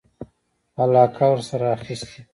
علاقه 0.81 1.25
ورسره 1.33 1.67
اخیسته. 1.77 2.21